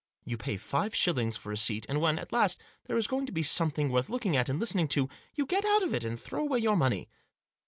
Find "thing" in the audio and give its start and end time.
3.69-3.91